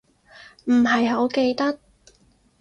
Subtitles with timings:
[0.65, 1.77] 唔係好記得